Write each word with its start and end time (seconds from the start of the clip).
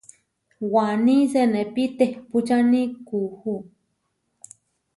Waní 0.73 1.15
senépi 1.31 1.83
tehpúčani 1.97 2.81
kuú. 3.07 3.55